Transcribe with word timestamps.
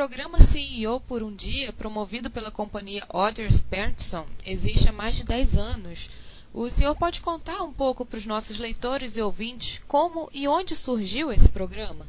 programa 0.00 0.38
CEO 0.38 0.98
por 0.98 1.22
um 1.22 1.30
dia, 1.30 1.74
promovido 1.74 2.30
pela 2.30 2.50
companhia 2.50 3.02
Others 3.12 3.60
Berndson, 3.60 4.24
existe 4.46 4.88
há 4.88 4.92
mais 4.94 5.16
de 5.18 5.26
10 5.26 5.58
anos. 5.58 6.48
O 6.54 6.70
senhor 6.70 6.96
pode 6.96 7.20
contar 7.20 7.62
um 7.62 7.70
pouco 7.70 8.06
para 8.06 8.16
os 8.16 8.24
nossos 8.24 8.58
leitores 8.58 9.18
e 9.18 9.20
ouvintes 9.20 9.78
como 9.86 10.30
e 10.32 10.48
onde 10.48 10.74
surgiu 10.74 11.30
esse 11.30 11.52
programa? 11.52 12.06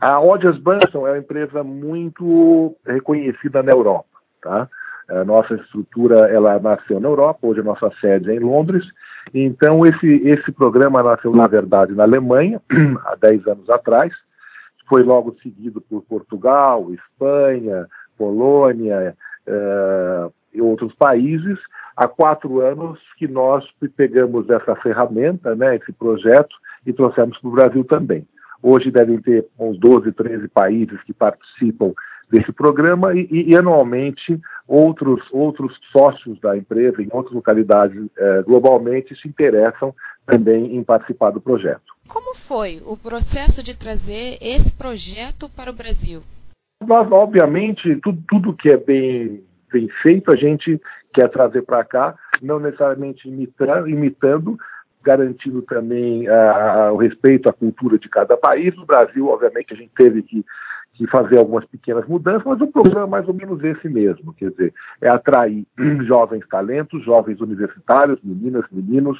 A 0.00 0.20
Others 0.20 0.62
Berndson 0.62 1.04
é 1.04 1.10
uma 1.10 1.18
empresa 1.18 1.64
muito 1.64 2.76
reconhecida 2.86 3.60
na 3.60 3.72
Europa. 3.72 4.20
Tá? 4.40 4.68
A 5.08 5.24
nossa 5.24 5.54
estrutura 5.54 6.28
ela 6.32 6.60
nasceu 6.60 7.00
na 7.00 7.08
Europa, 7.08 7.40
hoje 7.42 7.58
a 7.58 7.64
nossa 7.64 7.90
sede 8.00 8.30
é 8.30 8.36
em 8.36 8.38
Londres. 8.38 8.86
Então, 9.34 9.84
esse, 9.84 10.06
esse 10.06 10.52
programa 10.52 11.02
nasceu, 11.02 11.32
na 11.32 11.48
verdade, 11.48 11.92
na 11.92 12.04
Alemanha, 12.04 12.62
há 13.04 13.16
10 13.16 13.48
anos 13.48 13.68
atrás. 13.68 14.12
Foi 14.88 15.02
logo 15.02 15.36
seguido 15.42 15.80
por 15.80 16.02
Portugal, 16.02 16.92
Espanha, 16.92 17.86
Polônia 18.16 19.14
uh, 19.46 20.32
e 20.52 20.60
outros 20.60 20.94
países. 20.94 21.58
Há 21.96 22.08
quatro 22.08 22.60
anos 22.60 22.98
que 23.18 23.26
nós 23.28 23.64
pegamos 23.96 24.48
essa 24.48 24.74
ferramenta, 24.76 25.54
né, 25.54 25.76
esse 25.76 25.92
projeto, 25.92 26.54
e 26.86 26.92
trouxemos 26.92 27.38
para 27.38 27.48
o 27.48 27.52
Brasil 27.52 27.84
também. 27.84 28.26
Hoje 28.62 28.90
devem 28.90 29.20
ter 29.20 29.46
uns 29.58 29.78
12, 29.78 30.12
13 30.12 30.48
países 30.48 31.00
que 31.02 31.12
participam 31.12 31.92
desse 32.30 32.52
programa 32.52 33.14
e, 33.14 33.26
e, 33.30 33.50
e, 33.50 33.56
anualmente 33.56 34.38
outros, 34.66 35.22
outros 35.32 35.78
sócios 35.90 36.38
da 36.40 36.56
empresa 36.56 37.02
em 37.02 37.08
outras 37.10 37.34
localidades 37.34 38.06
eh, 38.18 38.42
globalmente 38.42 39.16
se 39.16 39.26
interessam 39.26 39.94
também 40.26 40.76
em 40.76 40.84
participar 40.84 41.30
do 41.30 41.40
projeto. 41.40 41.96
Como 42.08 42.34
foi 42.34 42.80
o 42.86 42.96
processo 42.96 43.62
de 43.62 43.76
trazer 43.76 44.38
esse 44.40 44.76
projeto 44.76 45.48
para 45.54 45.70
o 45.70 45.74
Brasil? 45.74 46.22
Obviamente, 46.80 47.96
tudo, 47.96 48.22
tudo 48.28 48.56
que 48.56 48.70
é 48.70 48.76
bem, 48.76 49.44
bem 49.70 49.88
feito 50.02 50.32
a 50.32 50.36
gente 50.36 50.80
quer 51.12 51.28
trazer 51.28 51.62
para 51.62 51.84
cá, 51.84 52.14
não 52.40 52.58
necessariamente 52.58 53.28
imitando, 53.28 53.88
imitando 53.88 54.58
garantindo 55.02 55.62
também 55.62 56.28
uh, 56.28 56.92
o 56.92 56.96
respeito 56.96 57.48
à 57.48 57.52
cultura 57.52 57.98
de 57.98 58.08
cada 58.08 58.36
país. 58.36 58.74
No 58.76 58.84
Brasil, 58.84 59.28
obviamente, 59.28 59.72
a 59.72 59.76
gente 59.76 59.92
teve 59.96 60.22
que 60.22 60.44
que 60.98 61.06
fazer 61.06 61.38
algumas 61.38 61.64
pequenas 61.64 62.04
mudanças, 62.08 62.42
mas 62.44 62.60
o 62.60 62.66
programa 62.66 63.06
é 63.06 63.08
mais 63.08 63.28
ou 63.28 63.32
menos 63.32 63.62
esse 63.62 63.88
mesmo, 63.88 64.34
quer 64.34 64.50
dizer, 64.50 64.74
é 65.00 65.08
atrair 65.08 65.64
jovens 66.04 66.44
talentos, 66.48 67.04
jovens 67.04 67.40
universitários, 67.40 68.18
meninas, 68.20 68.64
meninos 68.72 69.16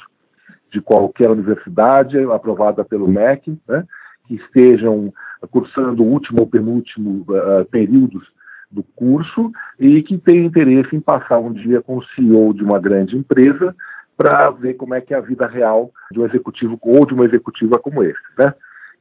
de 0.71 0.81
qualquer 0.81 1.29
universidade 1.29 2.17
aprovada 2.31 2.83
pelo 2.85 3.07
MEC, 3.07 3.57
né, 3.67 3.85
que 4.27 4.35
estejam 4.35 5.13
cursando 5.51 6.03
o 6.03 6.07
último 6.07 6.41
ou 6.41 6.47
penúltimo 6.47 7.25
uh, 7.29 7.65
períodos 7.65 8.23
do 8.71 8.83
curso 8.95 9.51
e 9.79 10.03
que 10.03 10.17
tenham 10.17 10.45
interesse 10.45 10.95
em 10.95 10.99
passar 10.99 11.39
um 11.39 11.51
dia 11.51 11.81
com 11.81 11.97
o 11.97 12.05
CEO 12.15 12.53
de 12.53 12.63
uma 12.63 12.79
grande 12.79 13.17
empresa 13.17 13.75
para 14.15 14.51
ver 14.51 14.75
como 14.75 14.93
é 14.93 15.01
que 15.01 15.13
é 15.13 15.17
a 15.17 15.21
vida 15.21 15.47
real 15.47 15.91
de 16.11 16.19
um 16.19 16.25
executivo 16.25 16.77
ou 16.81 17.05
de 17.05 17.13
uma 17.13 17.25
executiva 17.25 17.79
como 17.79 18.03
esse, 18.03 18.19
né? 18.37 18.53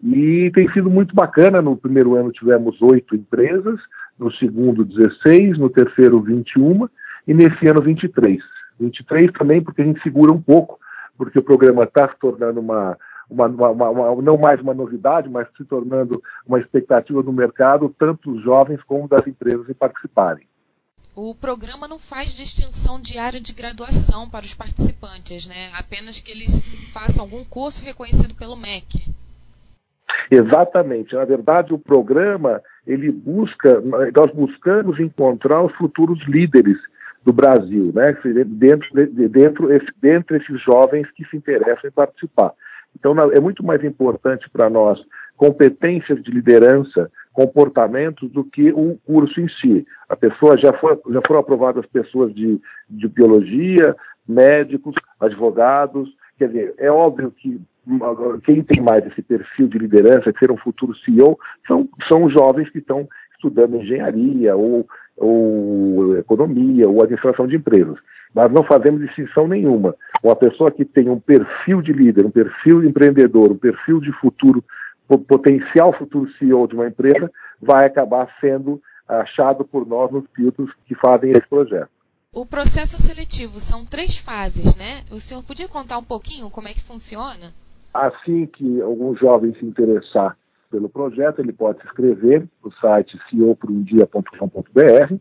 E 0.03 0.51
tem 0.55 0.71
sido 0.73 0.89
muito 0.89 1.13
bacana. 1.13 1.61
No 1.61 1.77
primeiro 1.77 2.15
ano 2.15 2.31
tivemos 2.31 2.81
oito 2.81 3.17
empresas, 3.17 3.81
no 4.17 4.33
segundo 4.35 4.85
16, 4.85 5.59
no 5.59 5.69
terceiro 5.69 6.21
21 6.21 6.89
e 7.27 7.35
nesse 7.35 7.67
ano 7.67 7.83
23. 7.83 8.39
23 8.79 9.33
também 9.33 9.61
porque 9.61 9.83
a 9.83 9.85
gente 9.85 10.01
segura 10.03 10.33
um 10.33 10.41
pouco, 10.41 10.79
porque 11.19 11.41
o 11.41 11.43
programa 11.43 11.83
está 11.83 12.09
se 12.09 12.19
tornando 12.21 12.61
uma, 12.61 12.97
uma, 13.29 13.47
uma, 13.47 13.91
uma, 13.91 14.23
não 14.23 14.39
mais 14.39 14.61
uma 14.61 14.73
novidade, 14.73 15.29
mas 15.29 15.49
se 15.57 15.65
tornando 15.65 16.23
uma 16.47 16.61
expectativa 16.61 17.23
do 17.23 17.33
mercado, 17.33 17.95
tanto 17.99 18.33
dos 18.33 18.43
jovens 18.43 18.81
como 18.85 19.09
das 19.09 19.27
empresas 19.27 19.69
em 19.69 19.75
participarem. 19.75 20.47
O 21.17 21.35
programa 21.35 21.89
não 21.89 21.99
faz 21.99 22.33
distinção 22.33 23.01
de 23.01 23.19
área 23.19 23.41
de 23.41 23.53
graduação 23.53 24.31
para 24.31 24.45
os 24.45 24.55
participantes, 24.55 25.49
né? 25.49 25.69
apenas 25.77 26.21
que 26.21 26.31
eles 26.31 26.63
façam 26.93 27.25
algum 27.25 27.45
curso 27.45 27.85
reconhecido 27.85 28.37
pelo 28.37 28.57
MEC. 28.57 29.13
Exatamente. 30.31 31.17
Na 31.17 31.25
verdade, 31.25 31.75
o 31.75 31.79
programa 31.79 32.63
ele 32.87 33.11
busca, 33.11 33.81
nós 33.81 34.33
buscamos 34.33 35.01
encontrar 35.01 35.65
os 35.65 35.75
futuros 35.75 36.21
líderes 36.29 36.79
do 37.25 37.33
Brasil, 37.33 37.93
né? 37.95 38.17
Dentro, 38.47 39.07
dentro, 39.29 39.69
dentro 40.01 40.37
esses 40.37 40.63
jovens 40.63 41.11
que 41.13 41.25
se 41.27 41.37
interessam 41.37 41.89
em 41.89 41.93
participar. 41.93 42.53
Então, 42.99 43.15
é 43.31 43.41
muito 43.41 43.65
mais 43.65 43.83
importante 43.85 44.49
para 44.51 44.69
nós 44.69 44.99
competências 45.37 46.21
de 46.23 46.33
liderança, 46.33 47.11
comportamentos, 47.33 48.29
do 48.33 48.43
que 48.43 48.73
o 48.73 48.99
curso 49.07 49.41
em 49.41 49.49
si. 49.49 49.87
A 50.09 50.17
pessoa 50.17 50.59
já, 50.59 50.73
foi, 50.73 50.99
já 51.11 51.21
foram 51.27 51.41
aprovadas 51.41 51.87
pessoas 51.87 52.35
de, 52.35 52.61
de 52.91 53.09
biologia, 53.09 53.95
médicos, 54.27 54.97
advogados. 55.21 56.09
Quer 56.37 56.49
dizer, 56.49 56.75
é 56.79 56.91
óbvio 56.91 57.31
que 57.31 57.61
quem 58.45 58.63
tem 58.63 58.83
mais 58.83 59.07
esse 59.07 59.23
perfil 59.23 59.69
de 59.69 59.79
liderança, 59.79 60.33
de 60.33 60.39
ser 60.39 60.51
um 60.51 60.59
futuro 60.59 60.95
CEO, 60.99 61.39
são, 61.67 61.89
são 62.09 62.29
jovens 62.29 62.69
que 62.71 62.79
estão 62.79 63.09
estudando 63.35 63.77
engenharia 63.77 64.57
ou, 64.57 64.87
ou 65.19 66.17
economia 66.17 66.89
ou 66.89 67.03
administração 67.03 67.47
de 67.47 67.57
empresas. 67.57 67.97
Nós 68.35 68.53
não 68.53 68.63
fazemos 68.63 69.01
distinção 69.01 69.49
nenhuma. 69.49 69.95
Uma 70.23 70.37
pessoa 70.37 70.71
que 70.71 70.85
tem 70.85 71.09
um 71.09 71.19
perfil 71.19 71.83
de 71.83 71.93
líder, 71.93 72.27
um 72.27 72.31
perfil 72.31 72.83
de 72.83 72.89
empreendedor, 72.89 73.51
um 73.51 73.57
perfil 73.57 74.01
de 74.01 74.13
futuro, 74.21 74.63
potencial 75.27 75.93
futuro 75.97 76.31
CEO 76.39 76.69
de 76.69 76.75
uma 76.75 76.87
empresa, 76.87 77.31
vai 77.61 77.87
acabar 77.87 78.29
sendo 78.41 78.81
achado 79.09 79.65
por 79.65 79.87
nós 79.87 80.11
nos 80.13 80.25
filtros 80.37 80.71
que 80.87 80.95
fazem 80.95 81.31
esse 81.31 81.49
projeto. 81.49 81.89
O 82.35 82.45
processo 82.45 82.99
seletivo 82.99 83.59
são 83.59 83.85
três 83.85 84.19
fases, 84.19 84.77
né? 84.77 85.03
O 85.11 85.19
senhor 85.19 85.43
podia 85.43 85.67
contar 85.67 85.99
um 85.99 86.05
pouquinho 86.05 86.51
como 86.51 86.69
é 86.69 86.73
que 86.73 86.81
funciona? 86.81 87.53
Assim 87.93 88.47
que 88.47 88.83
algum 88.83 89.17
jovem 89.17 89.55
se 89.55 89.65
interessar 89.65 90.37
pelo 90.71 90.89
projeto, 90.89 91.41
ele 91.41 91.53
pode 91.53 91.81
se 91.81 91.87
inscrever 91.87 92.47
no 92.65 92.73
site 92.75 93.19
ceoporumdia.com.br. 93.31 95.15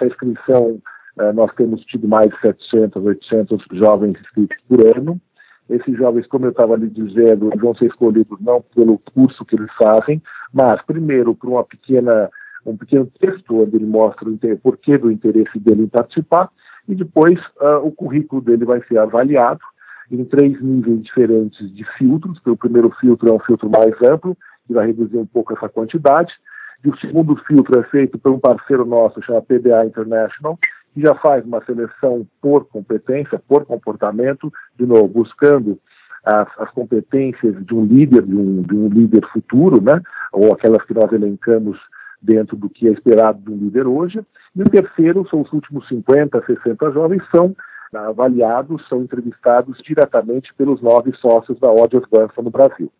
A 0.00 0.06
inscrição, 0.06 0.80
eh, 1.18 1.32
nós 1.32 1.52
temos 1.54 1.82
tido 1.82 2.08
mais 2.08 2.28
de 2.28 2.40
700, 2.40 3.04
800 3.04 3.64
jovens 3.72 4.18
inscritos 4.20 4.56
por 4.68 4.86
ano. 4.96 5.20
Esses 5.68 5.96
jovens, 5.96 6.26
como 6.26 6.46
eu 6.46 6.50
estava 6.50 6.76
lhe 6.76 6.88
dizendo, 6.88 7.50
vão 7.56 7.74
ser 7.74 7.86
escolhidos 7.86 8.38
não 8.40 8.62
pelo 8.74 8.98
curso 8.98 9.44
que 9.44 9.56
eles 9.56 9.72
fazem, 9.78 10.22
mas 10.52 10.82
primeiro 10.82 11.34
por 11.34 11.48
uma 11.48 11.64
pequena, 11.64 12.28
um 12.66 12.76
pequeno 12.76 13.10
texto 13.18 13.62
onde 13.62 13.76
ele 13.76 13.86
mostra 13.86 14.28
o 14.28 14.58
porquê 14.58 14.98
do 14.98 15.10
interesse 15.10 15.58
dele 15.58 15.84
em 15.84 15.88
participar, 15.88 16.50
e 16.86 16.94
depois 16.94 17.38
uh, 17.60 17.78
o 17.82 17.90
currículo 17.90 18.42
dele 18.42 18.66
vai 18.66 18.82
ser 18.86 18.98
avaliado 18.98 19.60
em 20.10 20.22
três 20.24 20.60
níveis 20.60 21.02
diferentes 21.02 21.74
de 21.74 21.84
filtros. 21.96 22.38
O 22.44 22.56
primeiro 22.56 22.90
filtro 23.00 23.28
é 23.30 23.32
um 23.32 23.40
filtro 23.40 23.70
mais 23.70 23.94
amplo, 24.02 24.36
que 24.66 24.72
vai 24.72 24.86
reduzir 24.86 25.16
um 25.16 25.26
pouco 25.26 25.52
essa 25.52 25.68
quantidade. 25.68 26.32
E 26.84 26.88
o 26.88 26.96
segundo 26.98 27.36
filtro 27.46 27.80
é 27.80 27.82
feito 27.84 28.18
por 28.18 28.32
um 28.32 28.38
parceiro 28.38 28.84
nosso, 28.84 29.22
chama 29.22 29.42
PDA 29.42 29.86
International, 29.86 30.58
que 30.92 31.00
já 31.00 31.14
faz 31.14 31.44
uma 31.44 31.64
seleção 31.64 32.26
por 32.40 32.66
competência, 32.66 33.40
por 33.48 33.64
comportamento, 33.64 34.52
de 34.78 34.86
novo, 34.86 35.08
buscando 35.08 35.78
as, 36.24 36.48
as 36.58 36.70
competências 36.70 37.54
de 37.64 37.74
um 37.74 37.84
líder, 37.84 38.22
de 38.22 38.34
um, 38.34 38.62
de 38.62 38.74
um 38.74 38.88
líder 38.88 39.26
futuro, 39.32 39.82
né? 39.82 40.00
ou 40.32 40.52
aquelas 40.52 40.82
que 40.84 40.94
nós 40.94 41.10
elencamos 41.12 41.78
dentro 42.20 42.56
do 42.56 42.70
que 42.70 42.88
é 42.88 42.92
esperado 42.92 43.40
de 43.40 43.50
um 43.50 43.56
líder 43.56 43.86
hoje. 43.86 44.20
E 44.56 44.62
o 44.62 44.68
terceiro, 44.68 45.26
são 45.28 45.42
os 45.42 45.52
últimos 45.52 45.86
50, 45.88 46.42
60 46.46 46.90
jovens, 46.92 47.22
são 47.34 47.54
avaliados, 47.94 48.86
são 48.88 49.02
entrevistados 49.02 49.78
diretamente 49.78 50.52
pelos 50.54 50.80
nove 50.80 51.12
sócios 51.16 51.58
da 51.60 51.68
Audios 51.68 52.04
Banfa 52.10 52.42
no 52.42 52.50
Brasil. 52.50 52.90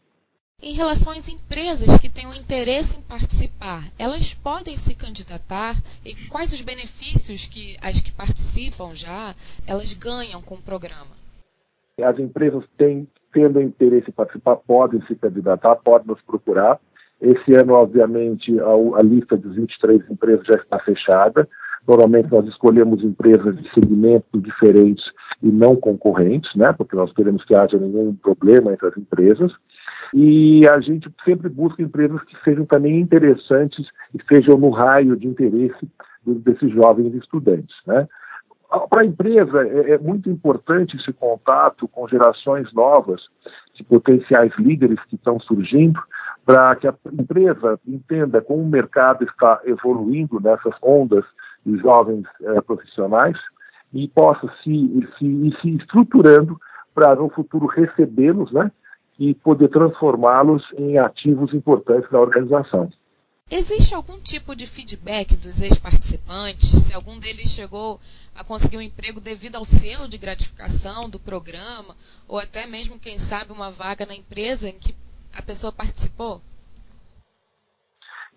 Em 0.63 0.73
relação 0.73 1.13
às 1.13 1.29
empresas 1.29 1.99
que 1.99 2.09
tenham 2.09 2.33
interesse 2.35 2.99
em 2.99 3.03
participar, 3.03 3.83
elas 3.99 4.33
podem 4.33 4.75
se 4.75 4.97
candidatar 4.97 5.75
e 6.05 6.15
quais 6.29 6.53
os 6.53 6.63
benefícios 6.63 7.47
que 7.47 7.77
as 7.83 8.01
que 8.01 8.13
participam 8.13 8.95
já 8.95 9.35
elas 9.67 9.93
ganham 9.93 10.41
com 10.41 10.55
o 10.55 10.63
programa? 10.63 11.15
As 12.03 12.19
empresas 12.19 12.65
têm, 12.77 13.07
tendo 13.33 13.61
interesse 13.61 14.11
em 14.11 14.13
participar, 14.13 14.57
podem 14.57 15.01
se 15.07 15.15
candidatar, 15.15 15.77
podem 15.77 16.09
nos 16.09 16.21
procurar. 16.23 16.81
Esse 17.21 17.55
ano, 17.55 17.75
obviamente, 17.75 18.59
a, 18.61 18.99
a 18.99 19.03
lista 19.03 19.37
dos 19.37 19.55
23 19.55 20.11
empresas 20.11 20.47
já 20.47 20.57
está 20.57 20.79
fechada. 20.81 21.49
Normalmente 21.87 22.31
nós 22.31 22.47
escolhemos 22.49 23.05
empresas 23.05 23.57
de 23.57 23.73
segmentos 23.75 24.43
diferentes 24.43 25.05
e 25.43 25.51
não 25.51 25.77
concorrentes, 25.77 26.51
né? 26.57 26.73
Porque 26.73 26.97
nós 26.97 27.13
queremos 27.13 27.45
que 27.45 27.55
haja 27.55 27.79
nenhum 27.79 28.15
problema 28.15 28.73
entre 28.73 28.89
as 28.89 28.97
empresas. 28.97 29.53
E 30.17 30.65
a 30.69 30.79
gente 30.79 31.13
sempre 31.25 31.49
busca 31.49 31.83
empresas 31.83 32.23
que 32.23 32.37
sejam 32.45 32.65
também 32.65 33.01
interessantes 33.01 33.85
e 34.15 34.23
sejam 34.33 34.57
no 34.57 34.71
raio 34.71 35.17
de 35.17 35.27
interesse 35.27 35.91
desses 36.25 36.71
jovens 36.71 37.13
estudantes, 37.15 37.75
né? 37.85 38.07
Para 38.89 39.03
a 39.03 39.05
empresa 39.05 39.67
é, 39.67 39.91
é 39.93 39.99
muito 39.99 40.31
importante 40.31 40.97
esse 40.97 41.13
contato 41.13 41.89
com 41.89 42.09
gerações 42.09 42.73
novas 42.73 43.23
de 43.75 43.83
potenciais 43.83 44.53
líderes 44.57 45.03
que 45.09 45.17
estão 45.17 45.41
surgindo, 45.41 46.01
para 46.47 46.77
que 46.77 46.87
a 46.87 46.95
empresa 47.13 47.81
entenda 47.85 48.41
como 48.41 48.63
o 48.63 48.69
mercado 48.69 49.25
está 49.25 49.61
evoluindo 49.65 50.39
nessas 50.41 50.75
ondas 50.81 51.25
de 51.67 51.77
jovens 51.79 52.25
eh, 52.41 52.61
profissionais 52.61 53.37
e 53.93 54.07
possa 54.09 54.47
se, 54.63 55.09
se, 55.19 55.57
se 55.61 55.77
estruturando 55.77 56.61
para 56.95 57.17
no 57.17 57.29
futuro 57.31 57.67
recebê-los 57.67 58.53
né, 58.53 58.71
e 59.19 59.35
poder 59.35 59.69
transformá-los 59.69 60.63
em 60.77 60.99
ativos 60.99 61.53
importantes 61.55 62.11
da 62.11 62.21
organização. 62.21 62.91
Existe 63.51 63.95
algum 63.95 64.19
tipo 64.19 64.57
de 64.57 64.67
feedback 64.67 65.37
dos 65.37 65.61
ex-participantes? 65.61 66.71
Se 66.71 66.95
algum 66.95 67.19
deles 67.21 67.51
chegou 67.51 68.01
a 68.35 68.43
conseguir 68.43 68.79
um 68.79 68.83
emprego 68.83 69.21
devido 69.21 69.57
ao 69.57 69.65
selo 69.65 70.09
de 70.09 70.17
gratificação 70.17 71.11
do 71.11 71.21
programa, 71.21 71.95
ou 72.27 72.39
até 72.39 72.67
mesmo, 72.67 72.99
quem 72.99 73.19
sabe, 73.19 73.53
uma 73.53 73.71
vaga 73.71 74.07
na 74.07 74.15
empresa 74.15 74.69
em 74.69 74.79
que 74.79 74.95
a 75.37 75.43
pessoa 75.43 75.73
participou? 75.73 76.41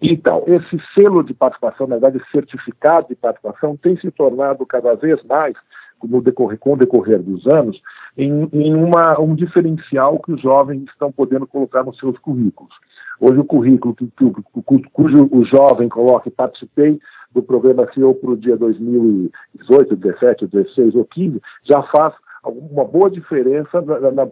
Então, 0.01 0.43
esse 0.45 0.77
selo 0.93 1.23
de 1.23 1.33
participação, 1.33 1.87
na 1.87 1.97
verdade, 1.97 2.23
certificado 2.31 3.07
de 3.07 3.15
participação, 3.15 3.75
tem 3.77 3.97
se 3.97 4.11
tornado 4.11 4.65
cada 4.65 4.93
vez 4.95 5.23
mais, 5.23 5.55
no 6.03 6.21
decorrer, 6.21 6.59
com 6.59 6.73
o 6.73 6.77
decorrer 6.77 7.21
dos 7.21 7.45
anos, 7.47 7.81
em, 8.17 8.49
em 8.51 8.73
uma, 8.73 9.19
um 9.19 9.35
diferencial 9.35 10.19
que 10.19 10.33
os 10.33 10.41
jovens 10.41 10.83
estão 10.89 11.11
podendo 11.11 11.47
colocar 11.47 11.83
nos 11.83 11.97
seus 11.97 12.17
currículos. 12.19 12.73
Hoje 13.19 13.39
o 13.39 13.45
currículo 13.45 13.95
que, 13.95 14.05
que, 14.05 14.89
cujo 14.93 15.27
o 15.31 15.43
jovem 15.45 15.89
coloca, 15.89 16.29
participei 16.29 16.99
do 17.33 17.41
programa 17.41 17.91
CEO 17.93 18.13
para 18.15 18.31
o 18.31 18.37
dia 18.37 18.55
2018, 18.57 19.95
17, 19.95 20.47
16 20.47 20.95
ou 20.95 21.05
15, 21.05 21.41
já 21.63 21.81
faz 21.83 22.13
uma 22.43 22.85
boa 22.85 23.09
diferença 23.09 23.81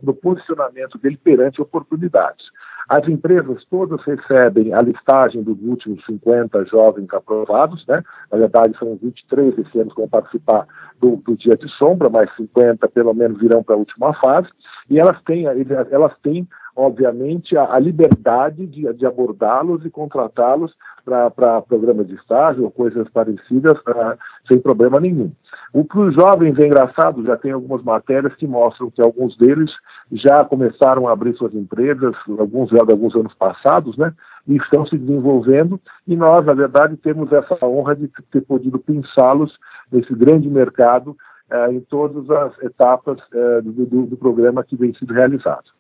no 0.02 0.14
posicionamento 0.14 0.98
dele 0.98 1.18
perante 1.22 1.62
oportunidades. 1.62 2.46
As 2.88 3.08
empresas 3.08 3.66
todas 3.66 4.00
recebem 4.04 4.74
a 4.74 4.80
listagem 4.80 5.42
dos 5.42 5.58
últimos 5.64 6.06
50 6.06 6.66
jovens 6.66 7.12
aprovados, 7.12 7.86
né? 7.88 8.04
na 8.32 8.38
verdade 8.38 8.78
são 8.78 8.96
23 9.02 9.58
esse 9.58 9.80
ano 9.80 9.90
que 9.90 9.98
vão 9.98 10.08
participar 10.08 10.68
do, 11.00 11.16
do 11.18 11.36
Dia 11.36 11.56
de 11.56 11.68
Sombra, 11.78 12.10
mas 12.10 12.30
50 12.36 12.88
pelo 12.90 13.14
menos 13.14 13.40
virão 13.40 13.64
para 13.64 13.76
a 13.76 13.80
última 13.80 14.14
fase, 14.14 14.48
e 14.90 15.00
elas 15.00 15.20
têm, 15.24 15.46
elas 15.46 16.14
têm 16.22 16.48
obviamente, 16.76 17.58
a, 17.58 17.74
a 17.74 17.80
liberdade 17.80 18.66
de, 18.68 18.92
de 18.94 19.06
abordá-los 19.06 19.86
e 19.86 19.90
contratá-los 19.90 20.74
para 21.06 21.62
programas 21.62 22.08
de 22.08 22.16
estágio 22.16 22.64
ou 22.64 22.72
coisas 22.72 23.08
parecidas 23.10 23.78
uh, 23.80 24.18
sem 24.48 24.60
problema 24.60 25.00
nenhum. 25.00 25.32
O 25.72 25.86
que 25.86 26.00
os 26.00 26.16
jovens 26.16 26.58
é 26.58 26.66
engraçado, 26.66 27.24
já 27.24 27.38
tem 27.38 27.52
algumas 27.52 27.84
matérias 27.84 28.34
que 28.36 28.48
mostram 28.48 28.90
que 28.90 29.02
alguns 29.02 29.38
deles 29.38 29.72
já 30.12 30.44
começaram 30.44 31.08
a 31.08 31.12
abrir 31.12 31.36
suas 31.36 31.54
empresas, 31.54 32.16
alguns 32.40 32.70
já 32.70 32.84
de 32.84 32.92
alguns 32.92 33.16
anos 33.16 33.34
passados, 33.36 33.96
né? 33.98 34.14
E 34.48 34.56
estão 34.58 34.86
se 34.86 34.98
desenvolvendo, 34.98 35.80
e 36.08 36.16
nós, 36.16 36.46
na 36.46 36.54
verdade, 36.54 36.98
temos 36.98 37.32
essa 37.32 37.58
honra 37.66 37.96
de 37.96 38.10
ter 38.32 38.42
podido 38.42 38.80
pensá-los 38.80 39.58
nesse 39.92 40.14
grande 40.14 40.48
mercado 40.50 41.16
uh, 41.52 41.72
em 41.72 41.82
todas 41.82 42.30
as 42.30 42.58
etapas 42.64 43.18
uh, 43.34 43.62
do, 43.62 43.86
do, 43.86 44.06
do 44.08 44.18
programa 44.18 44.64
que 44.64 44.76
vem 44.76 44.94
sendo 44.94 45.14
realizado. 45.14 45.75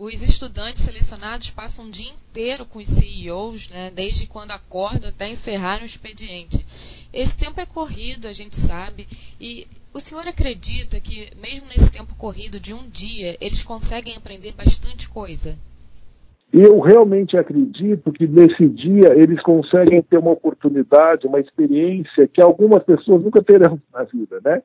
Os 0.00 0.22
estudantes 0.22 0.84
selecionados 0.84 1.50
passam 1.50 1.84
o 1.84 1.90
dia 1.90 2.10
inteiro 2.10 2.64
com 2.64 2.78
os 2.78 2.88
CEOs, 2.88 3.68
né, 3.68 3.92
desde 3.94 4.26
quando 4.26 4.50
acordam 4.50 5.10
até 5.10 5.28
encerrar 5.28 5.82
o 5.82 5.84
expediente. 5.84 6.64
Esse 7.12 7.36
tempo 7.36 7.60
é 7.60 7.66
corrido, 7.66 8.26
a 8.26 8.32
gente 8.32 8.56
sabe, 8.56 9.06
e 9.38 9.66
o 9.92 10.00
senhor 10.00 10.26
acredita 10.26 10.98
que, 10.98 11.28
mesmo 11.36 11.66
nesse 11.66 11.92
tempo 11.92 12.14
corrido 12.14 12.58
de 12.58 12.72
um 12.72 12.88
dia, 12.88 13.36
eles 13.42 13.62
conseguem 13.62 14.16
aprender 14.16 14.52
bastante 14.52 15.06
coisa? 15.06 15.54
Eu 16.50 16.80
realmente 16.80 17.36
acredito 17.36 18.10
que 18.10 18.26
nesse 18.26 18.66
dia 18.70 19.12
eles 19.14 19.42
conseguem 19.42 20.00
ter 20.00 20.16
uma 20.16 20.30
oportunidade, 20.30 21.26
uma 21.26 21.40
experiência 21.40 22.26
que 22.26 22.40
algumas 22.40 22.82
pessoas 22.84 23.22
nunca 23.22 23.42
terão 23.42 23.78
na 23.92 24.04
vida, 24.04 24.40
né? 24.42 24.62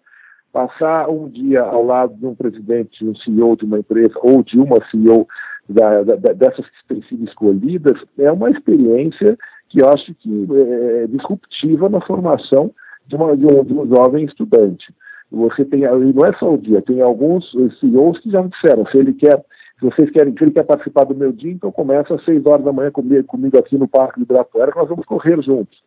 Passar 0.55 1.09
um 1.09 1.27
dia 1.27 1.61
ao 1.63 1.85
lado 1.85 2.13
de 2.13 2.25
um 2.25 2.33
presidente, 2.33 3.03
um 3.03 3.13
CEO 3.13 3.57
de 3.57 3.65
uma 3.65 3.79
empresa 3.79 4.13
ou 4.23 4.41
de 4.41 4.57
uma 4.57 4.77
CEO 4.89 5.27
da, 5.67 6.01
da, 6.03 6.31
dessas 6.31 6.65
que 6.65 6.87
têm 6.87 7.03
sido 7.09 7.25
escolhidas 7.25 8.01
é 8.17 8.31
uma 8.31 8.49
experiência 8.49 9.37
que 9.67 9.81
eu 9.81 9.89
acho 9.89 10.15
que 10.15 10.47
é, 10.53 11.03
é 11.03 11.07
disruptiva 11.07 11.89
na 11.89 11.99
formação 11.99 12.71
de, 13.05 13.17
uma, 13.17 13.35
de, 13.35 13.45
um, 13.45 13.65
de 13.65 13.73
um 13.73 13.85
jovem 13.85 14.23
estudante. 14.23 14.93
Você 15.29 15.65
tem, 15.65 15.81
e 15.81 16.13
não 16.13 16.25
é 16.25 16.31
só 16.39 16.53
o 16.53 16.57
dia, 16.57 16.81
tem 16.81 17.01
alguns 17.01 17.51
CEOs 17.81 18.19
que 18.19 18.31
já 18.31 18.41
disseram, 18.41 18.85
se 18.85 18.97
ele 18.97 19.11
quer, 19.13 19.43
se 19.77 19.85
vocês 19.85 20.09
querem, 20.11 20.33
ele 20.39 20.51
quer 20.51 20.63
participar 20.63 21.03
do 21.03 21.15
meu 21.15 21.33
dia, 21.33 21.51
então 21.51 21.69
começa 21.69 22.15
às 22.15 22.23
seis 22.23 22.45
horas 22.45 22.63
da 22.63 22.71
manhã 22.71 22.91
comigo, 22.91 23.27
comigo 23.27 23.59
aqui 23.59 23.77
no 23.77 23.89
Parque 23.89 24.19
de 24.19 24.23
Ibirapuera, 24.23 24.71
que 24.71 24.77
nós 24.77 24.87
vamos 24.87 25.05
correr 25.05 25.41
juntos. 25.43 25.83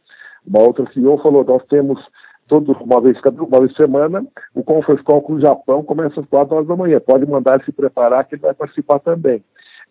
Uma 0.47 0.63
outra 0.63 0.87
CEO 0.93 1.17
falou, 1.23 1.43
nós 1.43 1.65
temos 1.71 1.99
todo, 2.49 2.73
uma 2.81 3.01
vez 3.01 3.17
uma 3.25 3.61
vez 3.61 3.73
por 3.73 3.77
semana, 3.77 4.27
o 4.55 4.65
Conference 4.65 5.03
Call 5.05 5.23
com 5.23 5.35
o 5.35 5.41
Japão 5.41 5.85
começa 5.85 6.21
às 6.21 6.27
quatro 6.27 6.57
horas 6.57 6.67
da 6.67 6.77
manhã. 6.77 6.99
Pode 6.99 7.27
mandar 7.27 7.63
se 7.65 7.71
preparar 7.71 8.25
que 8.25 8.35
ele 8.35 8.43
vai 8.43 8.55
participar 8.55 8.99
também. 8.99 9.43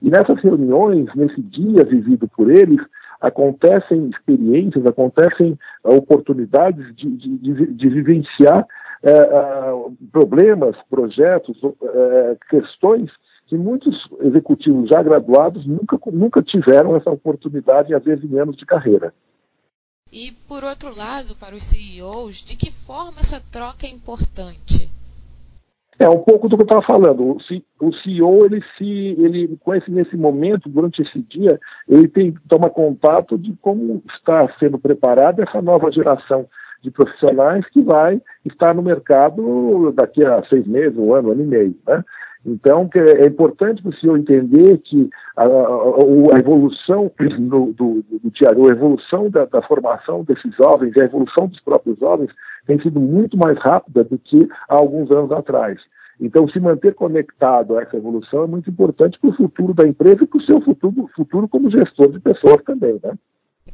E 0.02 0.10
nessas 0.10 0.40
reuniões, 0.42 1.08
nesse 1.16 1.42
dia 1.42 1.84
vivido 1.84 2.28
por 2.28 2.50
eles, 2.50 2.80
acontecem 3.22 4.10
experiências, 4.10 4.86
acontecem 4.86 5.58
uh, 5.84 5.96
oportunidades 5.96 6.96
de, 6.96 7.10
de, 7.10 7.38
de, 7.38 7.74
de 7.74 7.90
vivenciar 7.90 8.66
uh, 9.04 9.88
uh, 9.88 9.98
problemas, 10.12 10.76
projetos, 10.90 11.60
questões 12.50 13.10
que 13.48 13.58
muitos 13.58 14.08
executivos 14.22 14.90
já 14.90 15.02
graduados 15.02 15.66
nunca, 15.66 15.98
nunca 16.12 16.44
tiveram 16.44 16.96
essa 16.96 17.10
oportunidade, 17.10 17.94
às 17.94 18.04
vezes 18.04 18.30
em 18.30 18.38
anos 18.38 18.58
de 18.58 18.66
carreira. 18.66 19.14
E, 20.12 20.32
por 20.48 20.64
outro 20.64 20.96
lado, 20.96 21.36
para 21.36 21.56
os 21.56 21.64
CEOs, 21.64 22.38
de 22.38 22.56
que 22.56 22.72
forma 22.72 23.20
essa 23.20 23.42
troca 23.52 23.86
é 23.86 23.90
importante? 23.90 24.90
É 26.00 26.08
um 26.08 26.20
pouco 26.20 26.48
do 26.48 26.56
que 26.56 26.62
eu 26.62 26.66
estava 26.66 26.82
falando. 26.84 27.38
O 27.80 27.94
CEO, 27.94 28.46
ele 28.46 28.64
se, 28.78 28.86
ele 28.86 29.58
esse, 29.76 29.92
nesse 29.92 30.16
momento, 30.16 30.70
durante 30.70 31.02
esse 31.02 31.20
dia, 31.24 31.60
ele 31.90 32.08
tem 32.08 32.36
toma 32.48 32.70
contato 32.70 33.38
de 33.38 33.54
como 33.62 34.04
está 34.16 34.48
sendo 34.60 34.78
preparada 34.78 35.44
essa 35.44 35.62
nova 35.62 35.92
geração 35.92 36.48
de 36.84 36.92
profissionais 36.92 37.68
que 37.70 37.82
vai 37.82 38.22
estar 38.46 38.76
no 38.76 38.84
mercado 38.84 39.92
daqui 39.94 40.24
a 40.24 40.44
seis 40.48 40.68
meses, 40.68 40.98
um 40.98 41.14
ano, 41.14 41.30
um 41.30 41.32
ano 41.32 41.44
e 41.44 41.48
meio, 41.48 41.76
né? 41.88 42.04
Então, 42.46 42.90
é 42.96 43.26
importante 43.26 43.82
para 43.82 43.92
o 43.92 43.96
senhor 43.96 44.18
entender 44.18 44.78
que 44.80 45.10
a, 45.36 45.44
a, 45.44 46.36
a 46.36 46.40
evolução 46.40 47.12
do, 47.40 47.74
do, 47.74 48.06
do 48.24 48.32
Tiago, 48.32 48.70
a 48.70 48.72
evolução 48.72 49.30
da, 49.30 49.46
da, 49.46 49.62
formação 49.62 50.24
desses 50.24 50.56
jovens, 50.56 50.96
a 50.98 51.06
evolução 51.06 51.48
dos 51.48 51.60
próprios 51.60 52.00
jovens 52.00 52.30
tem 52.66 52.82
sido 52.82 53.00
muito 53.00 53.38
mais 53.38 53.58
rápida 53.60 54.04
do 54.04 54.18
que 54.18 54.48
há 54.70 54.76
alguns 54.76 55.12
anos 55.12 55.32
atrás. 55.32 55.80
Então, 56.20 56.48
se 56.50 56.60
manter 56.60 56.96
conectado 56.96 57.78
a 57.78 57.84
essa 57.84 57.98
evolução 57.98 58.44
é 58.44 58.48
muito 58.48 58.70
importante 58.70 59.20
para 59.20 59.30
o 59.30 59.36
futuro 59.36 59.74
da 59.74 59.88
empresa 59.88 60.24
e 60.24 60.28
para 60.28 60.40
o 60.40 60.44
seu 60.44 60.62
futuro, 60.62 61.10
futuro 61.16 61.48
como 61.48 61.70
gestor 61.70 62.12
de 62.12 62.20
pessoas 62.20 62.64
também, 62.64 63.00
né? 63.04 63.14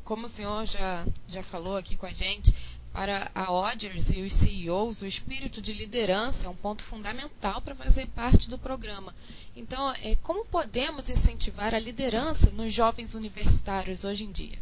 Como 0.03 0.25
o 0.25 0.29
senhor 0.29 0.65
já, 0.65 1.05
já 1.27 1.41
falou 1.41 1.77
aqui 1.77 1.95
com 1.95 2.05
a 2.05 2.09
gente, 2.09 2.81
para 2.93 3.27
a 3.33 3.51
Odgers 3.51 4.15
e 4.15 4.21
os 4.21 4.31
CEOs, 4.31 5.01
o 5.01 5.07
espírito 5.07 5.61
de 5.61 5.73
liderança 5.73 6.45
é 6.45 6.49
um 6.49 6.55
ponto 6.55 6.83
fundamental 6.83 7.59
para 7.59 7.73
fazer 7.73 8.07
parte 8.15 8.49
do 8.49 8.57
programa. 8.59 9.11
Então, 9.57 9.89
é, 10.05 10.15
como 10.21 10.45
podemos 10.45 11.09
incentivar 11.09 11.73
a 11.73 11.79
liderança 11.79 12.55
nos 12.55 12.71
jovens 12.71 13.15
universitários 13.15 14.05
hoje 14.05 14.25
em 14.25 14.31
dia? 14.31 14.57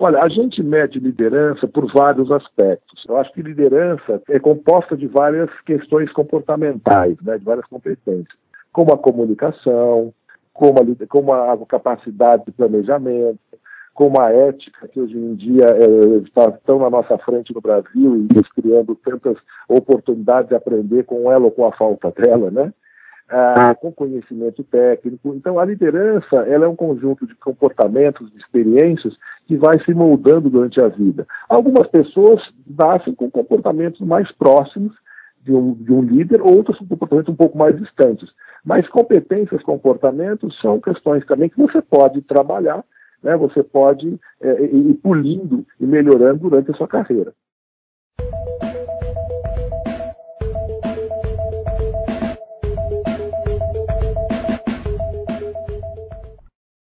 Olha, 0.00 0.22
a 0.22 0.28
gente 0.28 0.62
mede 0.62 0.98
liderança 0.98 1.66
por 1.66 1.92
vários 1.92 2.30
aspectos. 2.30 3.04
Eu 3.08 3.16
acho 3.16 3.32
que 3.32 3.42
liderança 3.42 4.20
é 4.28 4.38
composta 4.38 4.96
de 4.96 5.06
várias 5.06 5.50
questões 5.62 6.12
comportamentais, 6.12 7.16
né, 7.22 7.38
de 7.38 7.44
várias 7.44 7.66
competências, 7.66 8.38
como 8.72 8.92
a 8.92 8.98
comunicação, 8.98 10.12
como 10.52 10.78
a, 10.80 11.06
como 11.08 11.32
a 11.32 11.66
capacidade 11.66 12.44
de 12.44 12.52
planejamento, 12.52 13.38
como 13.98 14.20
a 14.20 14.30
ética, 14.30 14.86
que 14.86 15.00
hoje 15.00 15.18
em 15.18 15.34
dia 15.34 15.64
é, 15.64 16.18
está 16.18 16.52
tão 16.64 16.78
na 16.78 16.88
nossa 16.88 17.18
frente 17.18 17.52
no 17.52 17.60
Brasil 17.60 18.14
e 18.14 18.32
nos 18.32 18.48
criando 18.52 18.94
tantas 18.94 19.36
oportunidades 19.68 20.50
de 20.50 20.54
aprender 20.54 21.02
com 21.02 21.32
ela 21.32 21.46
ou 21.46 21.50
com 21.50 21.66
a 21.66 21.72
falta 21.72 22.12
dela, 22.12 22.48
né? 22.48 22.72
Ah, 23.28 23.74
com 23.74 23.90
conhecimento 23.90 24.62
técnico. 24.62 25.34
Então, 25.34 25.58
a 25.58 25.64
liderança 25.64 26.36
ela 26.46 26.66
é 26.66 26.68
um 26.68 26.76
conjunto 26.76 27.26
de 27.26 27.34
comportamentos, 27.34 28.30
de 28.30 28.38
experiências 28.38 29.14
que 29.48 29.56
vai 29.56 29.82
se 29.84 29.92
moldando 29.92 30.48
durante 30.48 30.80
a 30.80 30.86
vida. 30.86 31.26
Algumas 31.48 31.88
pessoas 31.88 32.40
nascem 32.68 33.12
com 33.16 33.28
comportamentos 33.28 34.00
mais 34.06 34.30
próximos 34.30 34.94
de 35.42 35.52
um, 35.52 35.74
de 35.74 35.92
um 35.92 36.02
líder, 36.02 36.40
outros 36.40 36.78
com 36.78 36.86
comportamentos 36.86 37.34
um 37.34 37.36
pouco 37.36 37.58
mais 37.58 37.76
distantes. 37.76 38.30
Mas 38.64 38.88
competências, 38.88 39.60
comportamentos 39.64 40.56
são 40.60 40.80
questões 40.80 41.26
também 41.26 41.48
que 41.48 41.60
você 41.60 41.82
pode 41.82 42.22
trabalhar 42.22 42.84
né, 43.22 43.36
você 43.36 43.62
pode 43.62 44.18
é, 44.40 44.64
ir 44.64 44.94
pulindo 44.94 45.66
e 45.80 45.86
melhorando 45.86 46.48
durante 46.48 46.70
a 46.70 46.74
sua 46.74 46.88
carreira. 46.88 47.32